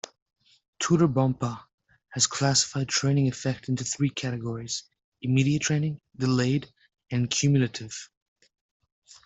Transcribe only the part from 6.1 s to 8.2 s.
delayed, and cumulative.